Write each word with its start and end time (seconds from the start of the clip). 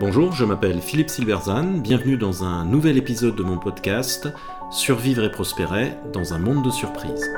Bonjour, 0.00 0.32
je 0.32 0.44
m'appelle 0.44 0.80
Philippe 0.80 1.10
Silverzan, 1.10 1.78
bienvenue 1.78 2.16
dans 2.16 2.42
un 2.42 2.64
nouvel 2.64 2.96
épisode 2.96 3.36
de 3.36 3.42
mon 3.42 3.58
podcast 3.58 4.28
Survivre 4.72 5.24
et 5.24 5.30
prospérer 5.30 5.92
dans 6.12 6.32
un 6.34 6.38
monde 6.38 6.64
de 6.64 6.70
surprises. 6.70 7.30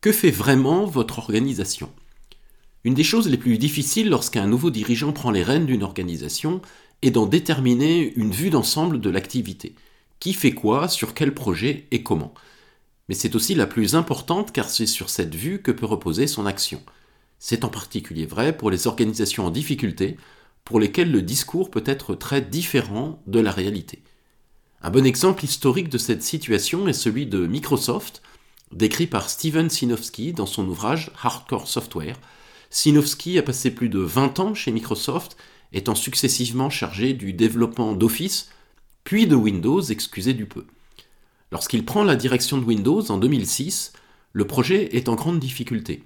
Que 0.00 0.12
fait 0.12 0.30
vraiment 0.30 0.86
votre 0.86 1.18
organisation? 1.18 1.90
Une 2.84 2.94
des 2.94 3.04
choses 3.04 3.28
les 3.28 3.36
plus 3.36 3.58
difficiles 3.58 4.08
lorsqu'un 4.08 4.46
nouveau 4.46 4.70
dirigeant 4.70 5.12
prend 5.12 5.30
les 5.30 5.42
rênes 5.42 5.66
d'une 5.66 5.82
organisation 5.82 6.62
est 7.02 7.10
d'en 7.10 7.26
déterminer 7.26 8.14
une 8.16 8.30
vue 8.30 8.50
d'ensemble 8.50 9.00
de 9.00 9.10
l'activité. 9.10 9.74
Qui 10.20 10.32
fait 10.32 10.52
quoi, 10.52 10.88
sur 10.88 11.12
quel 11.12 11.34
projet? 11.34 11.86
Et 11.90 12.02
comment? 12.02 12.32
Mais 13.10 13.16
c'est 13.16 13.34
aussi 13.34 13.56
la 13.56 13.66
plus 13.66 13.96
importante 13.96 14.52
car 14.52 14.70
c'est 14.70 14.86
sur 14.86 15.10
cette 15.10 15.34
vue 15.34 15.60
que 15.60 15.72
peut 15.72 15.84
reposer 15.84 16.28
son 16.28 16.46
action. 16.46 16.80
C'est 17.40 17.64
en 17.64 17.68
particulier 17.68 18.24
vrai 18.24 18.56
pour 18.56 18.70
les 18.70 18.86
organisations 18.86 19.46
en 19.46 19.50
difficulté, 19.50 20.16
pour 20.64 20.78
lesquelles 20.78 21.10
le 21.10 21.20
discours 21.20 21.72
peut 21.72 21.82
être 21.86 22.14
très 22.14 22.40
différent 22.40 23.20
de 23.26 23.40
la 23.40 23.50
réalité. 23.50 24.04
Un 24.80 24.90
bon 24.90 25.04
exemple 25.04 25.44
historique 25.44 25.88
de 25.88 25.98
cette 25.98 26.22
situation 26.22 26.86
est 26.86 26.92
celui 26.92 27.26
de 27.26 27.48
Microsoft, 27.48 28.22
décrit 28.70 29.08
par 29.08 29.28
Steven 29.28 29.68
Sinofsky 29.68 30.32
dans 30.32 30.46
son 30.46 30.68
ouvrage 30.68 31.10
Hardcore 31.20 31.66
Software. 31.66 32.20
Sinofsky 32.70 33.38
a 33.38 33.42
passé 33.42 33.72
plus 33.72 33.88
de 33.88 33.98
20 33.98 34.38
ans 34.38 34.54
chez 34.54 34.70
Microsoft, 34.70 35.36
étant 35.72 35.96
successivement 35.96 36.70
chargé 36.70 37.12
du 37.12 37.32
développement 37.32 37.92
d'Office, 37.92 38.50
puis 39.02 39.26
de 39.26 39.34
Windows, 39.34 39.82
excusez 39.82 40.32
du 40.32 40.46
peu. 40.46 40.64
Lorsqu'il 41.52 41.84
prend 41.84 42.04
la 42.04 42.16
direction 42.16 42.58
de 42.58 42.64
Windows 42.64 43.02
en 43.10 43.18
2006, 43.18 43.92
le 44.32 44.46
projet 44.46 44.96
est 44.96 45.08
en 45.08 45.16
grande 45.16 45.40
difficulté. 45.40 46.04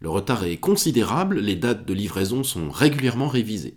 Le 0.00 0.10
retard 0.10 0.44
est 0.44 0.58
considérable, 0.58 1.38
les 1.38 1.56
dates 1.56 1.86
de 1.86 1.94
livraison 1.94 2.42
sont 2.42 2.70
régulièrement 2.70 3.28
révisées. 3.28 3.74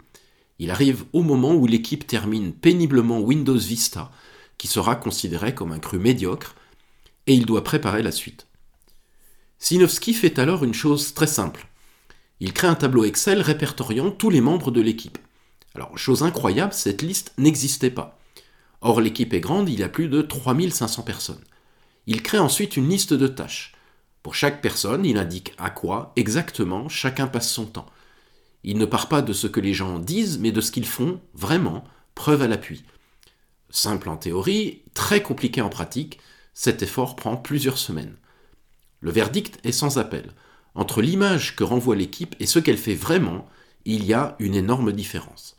Il 0.59 0.71
arrive 0.71 1.05
au 1.13 1.21
moment 1.21 1.53
où 1.53 1.67
l'équipe 1.67 2.07
termine 2.07 2.53
péniblement 2.53 3.19
Windows 3.19 3.57
Vista, 3.57 4.11
qui 4.57 4.67
sera 4.67 4.95
considéré 4.95 5.53
comme 5.53 5.71
un 5.71 5.79
cru 5.79 5.99
médiocre, 5.99 6.55
et 7.27 7.33
il 7.33 7.45
doit 7.45 7.63
préparer 7.63 8.03
la 8.03 8.11
suite. 8.11 8.47
Sinowski 9.59 10.13
fait 10.13 10.39
alors 10.39 10.63
une 10.63 10.73
chose 10.73 11.13
très 11.13 11.27
simple. 11.27 11.67
Il 12.39 12.53
crée 12.53 12.67
un 12.67 12.75
tableau 12.75 13.05
Excel 13.05 13.41
répertoriant 13.41 14.11
tous 14.11 14.29
les 14.29 14.41
membres 14.41 14.71
de 14.71 14.81
l'équipe. 14.81 15.17
Alors, 15.75 15.97
chose 15.97 16.23
incroyable, 16.23 16.73
cette 16.73 17.01
liste 17.01 17.33
n'existait 17.37 17.91
pas. 17.91 18.17
Or, 18.87 19.01
l'équipe 19.01 19.33
est 19.33 19.39
grande, 19.39 19.67
il 19.67 19.79
y 19.79 19.83
a 19.83 19.89
plus 19.89 20.09
de 20.09 20.21
3500 20.21 21.01
personnes. 21.01 21.43
Il 22.05 22.21
crée 22.21 22.37
ensuite 22.37 22.77
une 22.77 22.87
liste 22.87 23.15
de 23.15 23.25
tâches. 23.25 23.73
Pour 24.21 24.35
chaque 24.35 24.61
personne, 24.61 25.05
il 25.05 25.17
indique 25.17 25.53
à 25.57 25.71
quoi 25.71 26.13
exactement 26.15 26.87
chacun 26.87 27.25
passe 27.25 27.51
son 27.51 27.65
temps. 27.65 27.87
Il 28.63 28.77
ne 28.77 28.85
part 28.85 29.09
pas 29.09 29.23
de 29.23 29.33
ce 29.33 29.47
que 29.47 29.59
les 29.59 29.73
gens 29.73 29.97
disent, 29.97 30.37
mais 30.37 30.51
de 30.51 30.61
ce 30.61 30.69
qu'ils 30.69 30.85
font 30.85 31.19
vraiment, 31.33 31.83
preuve 32.13 32.43
à 32.43 32.47
l'appui. 32.47 32.83
Simple 33.71 34.07
en 34.07 34.17
théorie, 34.17 34.83
très 34.93 35.23
compliqué 35.23 35.61
en 35.61 35.69
pratique, 35.69 36.19
cet 36.53 36.83
effort 36.83 37.15
prend 37.15 37.37
plusieurs 37.37 37.79
semaines. 37.79 38.15
Le 38.99 39.09
verdict 39.09 39.57
est 39.63 39.71
sans 39.71 39.97
appel. 39.97 40.29
Entre 40.75 41.01
l'image 41.01 41.55
que 41.55 41.63
renvoie 41.63 41.95
l'équipe 41.95 42.35
et 42.39 42.45
ce 42.45 42.59
qu'elle 42.59 42.77
fait 42.77 42.93
vraiment, 42.93 43.49
il 43.85 44.05
y 44.05 44.13
a 44.13 44.35
une 44.37 44.53
énorme 44.53 44.91
différence. 44.91 45.57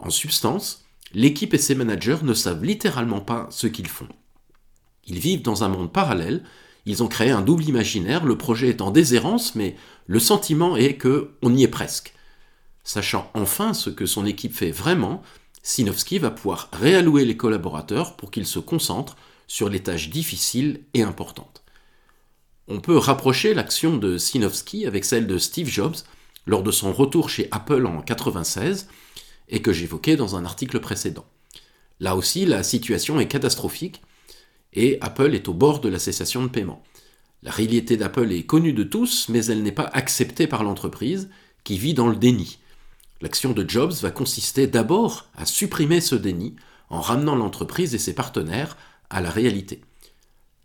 En 0.00 0.10
substance, 0.10 0.83
l'équipe 1.14 1.54
et 1.54 1.58
ses 1.58 1.74
managers 1.74 2.18
ne 2.22 2.34
savent 2.34 2.64
littéralement 2.64 3.20
pas 3.20 3.46
ce 3.50 3.66
qu'ils 3.66 3.88
font. 3.88 4.08
Ils 5.06 5.18
vivent 5.18 5.42
dans 5.42 5.64
un 5.64 5.68
monde 5.68 5.92
parallèle, 5.92 6.44
ils 6.86 7.02
ont 7.02 7.08
créé 7.08 7.30
un 7.30 7.40
double 7.40 7.64
imaginaire, 7.64 8.24
le 8.24 8.36
projet 8.36 8.68
est 8.68 8.82
en 8.82 8.90
déshérence, 8.90 9.54
mais 9.54 9.76
le 10.06 10.18
sentiment 10.18 10.76
est 10.76 10.94
que 10.94 11.32
on 11.42 11.54
y 11.54 11.62
est 11.62 11.68
presque. 11.68 12.14
Sachant 12.82 13.30
enfin 13.34 13.72
ce 13.72 13.90
que 13.90 14.06
son 14.06 14.26
équipe 14.26 14.54
fait 14.54 14.70
vraiment, 14.70 15.22
Sinowski 15.62 16.18
va 16.18 16.30
pouvoir 16.30 16.68
réallouer 16.72 17.24
les 17.24 17.38
collaborateurs 17.38 18.16
pour 18.16 18.30
qu'ils 18.30 18.46
se 18.46 18.58
concentrent 18.58 19.16
sur 19.46 19.70
les 19.70 19.80
tâches 19.82 20.10
difficiles 20.10 20.82
et 20.92 21.02
importantes. 21.02 21.64
On 22.68 22.80
peut 22.80 22.98
rapprocher 22.98 23.54
l'action 23.54 23.96
de 23.96 24.18
Sinowski 24.18 24.86
avec 24.86 25.04
celle 25.04 25.26
de 25.26 25.38
Steve 25.38 25.68
Jobs 25.68 25.96
lors 26.46 26.62
de 26.62 26.70
son 26.70 26.92
retour 26.92 27.30
chez 27.30 27.48
Apple 27.50 27.86
en 27.86 27.90
1996, 27.90 28.88
et 29.48 29.62
que 29.62 29.72
j'évoquais 29.72 30.16
dans 30.16 30.36
un 30.36 30.44
article 30.44 30.80
précédent. 30.80 31.24
Là 32.00 32.16
aussi, 32.16 32.44
la 32.46 32.62
situation 32.62 33.20
est 33.20 33.28
catastrophique 33.28 34.02
et 34.72 34.98
Apple 35.00 35.34
est 35.34 35.48
au 35.48 35.54
bord 35.54 35.80
de 35.80 35.88
la 35.88 35.98
cessation 35.98 36.42
de 36.42 36.48
paiement. 36.48 36.82
La 37.42 37.50
réalité 37.50 37.96
d'Apple 37.96 38.32
est 38.32 38.44
connue 38.44 38.72
de 38.72 38.84
tous, 38.84 39.28
mais 39.28 39.44
elle 39.46 39.62
n'est 39.62 39.72
pas 39.72 39.90
acceptée 39.92 40.46
par 40.46 40.64
l'entreprise 40.64 41.28
qui 41.62 41.78
vit 41.78 41.94
dans 41.94 42.08
le 42.08 42.16
déni. 42.16 42.58
L'action 43.20 43.52
de 43.52 43.68
Jobs 43.68 43.92
va 44.00 44.10
consister 44.10 44.66
d'abord 44.66 45.26
à 45.36 45.46
supprimer 45.46 46.00
ce 46.00 46.14
déni 46.14 46.56
en 46.90 47.00
ramenant 47.00 47.36
l'entreprise 47.36 47.94
et 47.94 47.98
ses 47.98 48.14
partenaires 48.14 48.76
à 49.10 49.20
la 49.20 49.30
réalité. 49.30 49.82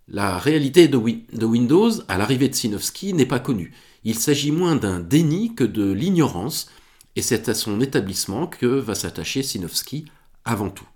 La 0.07 0.39
réalité 0.39 0.87
de, 0.87 0.97
Windows, 0.97 1.91
à 2.07 2.17
l'arrivée 2.17 2.49
de 2.49 2.55
Sinofsky, 2.55 3.13
n'est 3.13 3.27
pas 3.27 3.39
connue. 3.39 3.73
Il 4.03 4.15
s'agit 4.15 4.51
moins 4.51 4.75
d'un 4.75 4.99
déni 4.99 5.53
que 5.53 5.63
de 5.63 5.91
l'ignorance 5.91 6.69
et 7.19 7.21
c'est 7.21 7.49
à 7.49 7.53
son 7.53 7.81
établissement 7.81 8.47
que 8.47 8.65
va 8.65 8.95
s'attacher 8.95 9.43
Sinowski 9.43 10.05
avant 10.45 10.69
tout. 10.69 10.87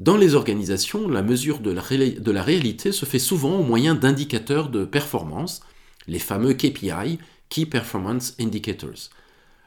Dans 0.00 0.16
les 0.16 0.34
organisations, 0.34 1.06
la 1.06 1.22
mesure 1.22 1.60
de 1.60 1.70
la, 1.70 2.42
réalité 2.42 2.90
se 2.90 3.04
fait 3.06 3.20
souvent 3.20 3.60
au 3.60 3.62
moyen 3.62 3.94
d'indicateurs 3.94 4.68
de 4.68 4.84
performance, 4.84 5.60
les 6.08 6.18
fameux 6.18 6.52
KPI, 6.52 7.20
Key 7.48 7.66
Performance 7.66 8.34
Indicators. 8.40 9.10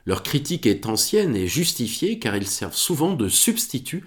Leur 0.06 0.22
critique 0.22 0.66
est 0.66 0.86
ancienne 0.86 1.34
et 1.34 1.48
justifiée 1.48 2.20
car 2.20 2.36
ils 2.36 2.46
servent 2.46 2.76
souvent 2.76 3.14
de 3.14 3.30
substitut 3.30 4.04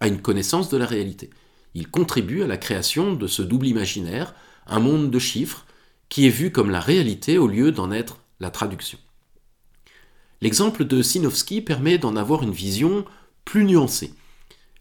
à 0.00 0.08
une 0.08 0.20
connaissance 0.20 0.68
de 0.68 0.76
la 0.76 0.86
réalité. 0.86 1.30
Ils 1.74 1.88
contribuent 1.88 2.42
à 2.42 2.48
la 2.48 2.56
création 2.56 3.14
de 3.14 3.28
ce 3.28 3.42
double 3.42 3.68
imaginaire, 3.68 4.34
un 4.66 4.80
monde 4.80 5.12
de 5.12 5.18
chiffres, 5.20 5.64
qui 6.08 6.26
est 6.26 6.36
vu 6.40 6.50
comme 6.50 6.70
la 6.70 6.80
réalité 6.80 7.38
au 7.38 7.46
lieu 7.46 7.70
d'en 7.70 7.92
être 7.92 8.18
la 8.40 8.50
traduction. 8.50 8.98
L'exemple 10.44 10.84
de 10.84 11.00
Sinowski 11.00 11.62
permet 11.62 11.96
d'en 11.96 12.16
avoir 12.16 12.42
une 12.42 12.52
vision 12.52 13.06
plus 13.46 13.64
nuancée. 13.64 14.12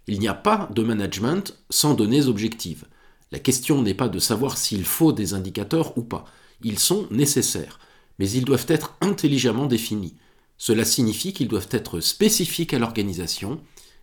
Il 0.08 0.20
n'y 0.20 0.28
a 0.28 0.34
pas 0.34 0.70
de 0.76 0.84
management 0.84 1.58
sans 1.70 1.94
données 1.94 2.26
objectives. 2.26 2.84
La 3.32 3.40
question 3.40 3.82
n'est 3.82 3.94
pas 3.94 4.10
de 4.10 4.20
savoir 4.20 4.58
s'il 4.58 4.84
faut 4.84 5.14
des 5.14 5.34
indicateurs 5.34 5.98
ou 5.98 6.02
pas. 6.02 6.26
Ils 6.64 6.80
sont 6.80 7.08
nécessaires, 7.12 7.80
mais 8.20 8.30
ils 8.30 8.44
doivent 8.44 8.66
être 8.68 8.98
intelligemment 9.00 9.66
définis. 9.66 10.16
Cela 10.58 10.84
signifie 10.84 11.32
qu'ils 11.32 11.48
doivent 11.48 11.70
être 11.72 12.02
spécifiques 12.02 12.74
à 12.74 12.80
l'organisation 12.80 13.62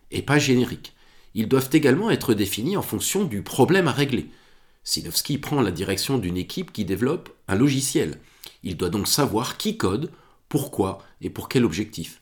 et 0.09 0.23
pas 0.23 0.39
génériques. 0.39 0.95
Ils 1.35 1.47
doivent 1.47 1.69
également 1.73 2.09
être 2.09 2.33
définis 2.33 2.75
en 2.75 2.81
fonction 2.81 3.23
du 3.23 3.43
problème 3.43 3.87
à 3.87 3.91
régler. 3.91 4.31
Sinowski 4.83 5.37
prend 5.37 5.61
la 5.61 5.69
direction 5.69 6.17
d'une 6.17 6.37
équipe 6.37 6.73
qui 6.73 6.85
développe 6.85 7.29
un 7.47 7.53
logiciel. 7.53 8.19
Il 8.63 8.77
doit 8.77 8.89
donc 8.89 9.07
savoir 9.07 9.57
qui 9.57 9.77
code, 9.77 10.09
pourquoi 10.51 10.99
et 11.21 11.29
pour 11.29 11.47
quel 11.47 11.63
objectif. 11.63 12.21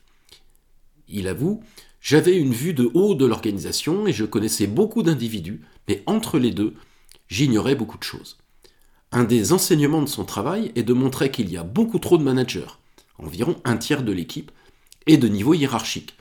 Il 1.08 1.26
avoue, 1.26 1.64
j'avais 2.00 2.36
une 2.36 2.54
vue 2.54 2.74
de 2.74 2.88
haut 2.94 3.16
de 3.16 3.26
l'organisation 3.26 4.06
et 4.06 4.12
je 4.12 4.24
connaissais 4.24 4.68
beaucoup 4.68 5.02
d'individus, 5.02 5.62
mais 5.88 6.04
entre 6.06 6.38
les 6.38 6.52
deux, 6.52 6.74
j'ignorais 7.26 7.74
beaucoup 7.74 7.98
de 7.98 8.04
choses. 8.04 8.38
Un 9.10 9.24
des 9.24 9.52
enseignements 9.52 10.00
de 10.00 10.08
son 10.08 10.24
travail 10.24 10.70
est 10.76 10.84
de 10.84 10.92
montrer 10.92 11.32
qu'il 11.32 11.50
y 11.50 11.56
a 11.56 11.64
beaucoup 11.64 11.98
trop 11.98 12.18
de 12.18 12.22
managers, 12.22 12.70
environ 13.18 13.56
un 13.64 13.76
tiers 13.76 14.04
de 14.04 14.12
l'équipe, 14.12 14.52
et 15.08 15.16
de 15.16 15.26
niveau 15.26 15.52
hiérarchique. 15.52 16.14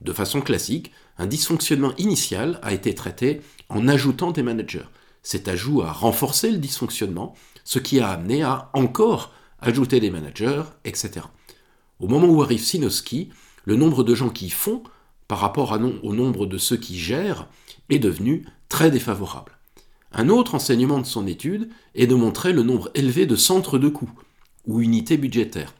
De 0.00 0.14
façon 0.14 0.40
classique, 0.40 0.92
un 1.18 1.26
dysfonctionnement 1.26 1.94
initial 1.98 2.58
a 2.62 2.72
été 2.72 2.94
traité 2.94 3.42
en 3.68 3.86
ajoutant 3.86 4.30
des 4.30 4.42
managers. 4.42 4.88
Cet 5.22 5.46
ajout 5.48 5.82
a 5.82 5.92
renforcé 5.92 6.50
le 6.50 6.56
dysfonctionnement, 6.56 7.34
ce 7.64 7.78
qui 7.78 8.00
a 8.00 8.08
amené 8.08 8.42
à 8.42 8.70
encore 8.72 9.34
ajouter 9.64 9.98
des 9.98 10.10
managers, 10.10 10.62
etc. 10.84 11.26
Au 11.98 12.06
moment 12.06 12.28
où 12.28 12.42
arrive 12.42 12.62
Sinoski, 12.62 13.30
le 13.64 13.76
nombre 13.76 14.04
de 14.04 14.14
gens 14.14 14.28
qui 14.28 14.50
font 14.50 14.82
par 15.26 15.38
rapport 15.38 15.72
au 15.72 16.14
nombre 16.14 16.46
de 16.46 16.58
ceux 16.58 16.76
qui 16.76 16.98
gèrent 16.98 17.48
est 17.88 17.98
devenu 17.98 18.44
très 18.68 18.90
défavorable. 18.90 19.52
Un 20.12 20.28
autre 20.28 20.54
enseignement 20.54 21.00
de 21.00 21.06
son 21.06 21.26
étude 21.26 21.70
est 21.94 22.06
de 22.06 22.14
montrer 22.14 22.52
le 22.52 22.62
nombre 22.62 22.90
élevé 22.94 23.26
de 23.26 23.36
centres 23.36 23.78
de 23.78 23.88
coûts, 23.88 24.12
ou 24.66 24.80
unités 24.80 25.16
budgétaires. 25.16 25.74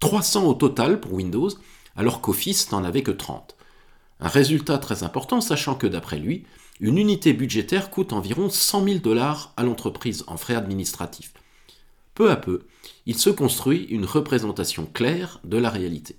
300 0.00 0.46
au 0.46 0.54
total 0.54 0.98
pour 0.98 1.12
Windows, 1.12 1.50
alors 1.94 2.20
qu'Office 2.20 2.72
n'en 2.72 2.84
avait 2.84 3.02
que 3.02 3.10
30. 3.10 3.54
Un 4.20 4.28
résultat 4.28 4.78
très 4.78 5.02
important, 5.02 5.40
sachant 5.40 5.74
que 5.74 5.86
d'après 5.86 6.18
lui, 6.18 6.46
une 6.80 6.98
unité 6.98 7.32
budgétaire 7.32 7.90
coûte 7.90 8.12
environ 8.12 8.48
100 8.48 8.84
000 8.84 8.98
dollars 8.98 9.52
à 9.56 9.62
l'entreprise 9.62 10.24
en 10.26 10.36
frais 10.36 10.54
administratifs. 10.54 11.32
Peu 12.18 12.32
à 12.32 12.36
peu, 12.36 12.62
il 13.06 13.16
se 13.16 13.30
construit 13.30 13.84
une 13.90 14.04
représentation 14.04 14.86
claire 14.86 15.38
de 15.44 15.56
la 15.56 15.70
réalité. 15.70 16.16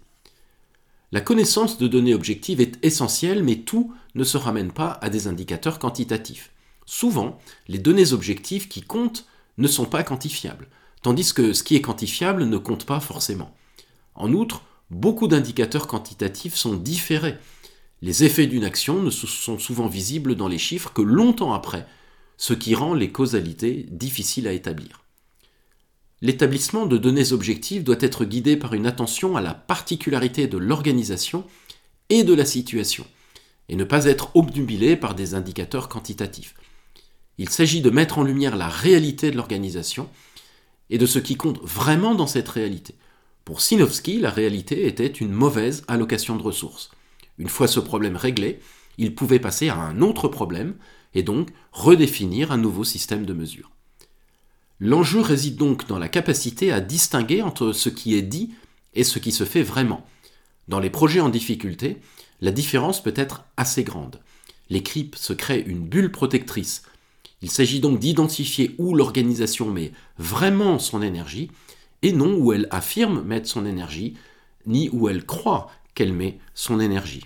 La 1.12 1.20
connaissance 1.20 1.78
de 1.78 1.90
données 1.90 2.14
objectives 2.14 2.62
est 2.62 2.80
essentielle, 2.86 3.44
mais 3.44 3.58
tout 3.58 3.94
ne 4.16 4.24
se 4.24 4.38
ramène 4.38 4.72
pas 4.72 4.92
à 5.02 5.10
des 5.10 5.28
indicateurs 5.28 5.78
quantitatifs. 5.78 6.54
Souvent, 6.86 7.38
les 7.68 7.80
données 7.80 8.14
objectives 8.14 8.70
qui 8.70 8.82
comptent 8.82 9.26
ne 9.58 9.68
sont 9.68 9.84
pas 9.84 10.04
quantifiables, 10.04 10.70
tandis 11.02 11.34
que 11.34 11.52
ce 11.52 11.64
qui 11.64 11.76
est 11.76 11.82
quantifiable 11.82 12.46
ne 12.46 12.58
compte 12.58 12.86
pas 12.86 13.02
forcément. 13.02 13.54
En 14.16 14.32
outre, 14.32 14.64
beaucoup 14.92 15.28
d'indicateurs 15.28 15.86
quantitatifs 15.86 16.56
sont 16.56 16.76
différés. 16.76 17.36
Les 18.02 18.24
effets 18.24 18.48
d'une 18.48 18.64
action 18.64 19.04
ne 19.04 19.10
sont 19.10 19.60
souvent 19.60 19.88
visibles 19.88 20.36
dans 20.36 20.48
les 20.48 20.60
chiffres 20.60 20.94
que 20.94 21.02
longtemps 21.02 21.52
après, 21.54 21.86
ce 22.38 22.54
qui 22.54 22.74
rend 22.74 22.94
les 22.94 23.12
causalités 23.12 23.86
difficiles 23.92 24.48
à 24.48 24.54
établir. 24.54 25.04
L'établissement 26.22 26.86
de 26.86 26.98
données 26.98 27.32
objectives 27.32 27.84
doit 27.84 27.96
être 28.00 28.26
guidé 28.26 28.58
par 28.58 28.74
une 28.74 28.88
attention 28.88 29.38
à 29.38 29.42
la 29.42 29.54
particularité 29.54 30.48
de 30.48 30.58
l'organisation 30.58 31.46
et 32.10 32.24
de 32.24 32.34
la 32.34 32.46
situation, 32.46 33.06
et 33.70 33.76
ne 33.76 33.86
pas 33.86 34.06
être 34.06 34.36
obnubilé 34.36 34.98
par 34.98 35.16
des 35.16 35.34
indicateurs 35.34 35.88
quantitatifs. 35.88 36.56
Il 37.38 37.50
s'agit 37.50 37.82
de 37.82 37.90
mettre 37.90 38.18
en 38.18 38.24
lumière 38.24 38.58
la 38.58 38.68
réalité 38.68 39.32
de 39.32 39.38
l'organisation 39.38 40.10
et 40.90 40.98
de 40.98 41.06
ce 41.06 41.20
qui 41.20 41.38
compte 41.38 41.62
vraiment 41.64 42.16
dans 42.16 42.28
cette 42.28 42.50
réalité. 42.50 42.96
Pour 43.46 43.62
Sinowski, 43.62 44.20
la 44.20 44.30
réalité 44.30 44.88
était 44.88 45.08
une 45.08 45.32
mauvaise 45.32 45.84
allocation 45.88 46.36
de 46.36 46.44
ressources. 46.44 46.92
Une 47.38 47.48
fois 47.48 47.68
ce 47.68 47.80
problème 47.80 48.18
réglé, 48.18 48.60
il 48.98 49.16
pouvait 49.16 49.40
passer 49.40 49.70
à 49.70 49.78
un 49.78 50.02
autre 50.02 50.28
problème 50.28 50.76
et 51.14 51.24
donc 51.24 51.50
redéfinir 51.72 52.52
un 52.52 52.58
nouveau 52.58 52.84
système 52.84 53.26
de 53.26 53.34
mesure. 53.34 53.72
L'enjeu 54.80 55.22
réside 55.22 55.56
donc 55.56 55.88
dans 55.88 56.00
la 56.00 56.10
capacité 56.10 56.72
à 56.72 56.80
distinguer 56.80 57.42
entre 57.42 57.74
ce 57.74 57.90
qui 57.90 58.16
est 58.16 58.22
dit 58.22 58.52
et 58.94 59.04
ce 59.04 59.20
qui 59.20 59.32
se 59.32 59.44
fait 59.44 59.64
vraiment. 59.64 60.06
Dans 60.68 60.80
les 60.80 60.90
projets 60.90 61.20
en 61.20 61.30
difficulté, 61.30 61.98
la 62.42 62.52
différence 62.52 63.04
peut 63.04 63.14
être 63.16 63.44
assez 63.58 63.84
grande. 63.84 64.20
L'équipe 64.70 65.16
se 65.16 65.34
crée 65.34 65.64
une 65.66 65.88
bulle 65.88 66.12
protectrice 66.12 66.84
il 67.42 67.50
s'agit 67.50 67.80
donc 67.80 68.00
d'identifier 68.00 68.76
où 68.78 68.96
l'organisation 68.96 69.70
met 69.70 69.92
vraiment 70.18 70.80
son 70.80 71.02
énergie, 71.02 71.52
et 72.02 72.12
non 72.12 72.36
où 72.36 72.54
elle 72.54 72.68
affirme 72.72 73.24
mettre 73.24 73.48
son 73.48 73.66
énergie, 73.66 74.16
ni 74.66 74.90
où 74.90 75.10
elle 75.10 75.26
croit 75.26 75.72
qu'elle 75.96 76.14
met 76.14 76.40
son 76.54 76.80
énergie. 76.80 77.26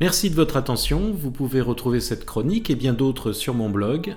Merci 0.00 0.28
de 0.28 0.34
votre 0.34 0.56
attention, 0.56 1.12
vous 1.12 1.30
pouvez 1.30 1.60
retrouver 1.60 2.00
cette 2.00 2.26
chronique 2.26 2.68
et 2.68 2.74
bien 2.74 2.92
d'autres 2.92 3.32
sur 3.32 3.54
mon 3.54 3.70
blog 3.70 4.16